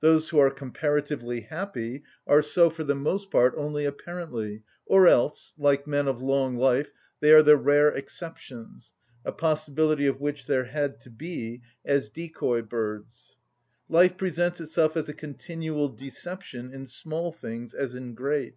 Those 0.00 0.28
who 0.30 0.40
are 0.40 0.50
comparatively 0.50 1.42
happy 1.42 2.02
are 2.26 2.42
so, 2.42 2.68
for 2.68 2.82
the 2.82 2.96
most 2.96 3.30
part, 3.30 3.54
only 3.56 3.84
apparently, 3.84 4.64
or 4.86 5.06
else, 5.06 5.54
like 5.56 5.86
men 5.86 6.08
of 6.08 6.20
long 6.20 6.56
life, 6.56 6.92
they 7.20 7.32
are 7.32 7.44
the 7.44 7.56
rare 7.56 7.88
exceptions, 7.88 8.92
a 9.24 9.30
possibility 9.30 10.06
of 10.08 10.18
which 10.20 10.48
there 10.48 10.64
had 10.64 10.98
to 11.02 11.10
be,—as 11.10 12.10
decoy‐birds. 12.10 13.36
Life 13.88 14.16
presents 14.16 14.60
itself 14.60 14.96
as 14.96 15.08
a 15.08 15.14
continual 15.14 15.88
deception 15.90 16.74
in 16.74 16.88
small 16.88 17.30
things 17.30 17.72
as 17.72 17.94
in 17.94 18.14
great. 18.14 18.56